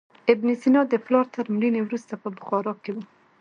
ابن 0.31 0.47
سینا 0.61 0.81
د 0.89 0.93
پلار 1.05 1.25
تر 1.35 1.45
مړینې 1.55 1.81
وروسته 1.83 2.13
په 2.23 2.27
بخارا 2.37 2.73
کې 2.83 2.91
و. 2.93 2.95